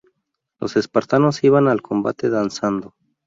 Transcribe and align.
Los 0.59 0.77
espartanos 0.77 1.43
iban 1.43 1.67
al 1.67 1.83
combate 1.83 2.31
danzando. 2.31 2.95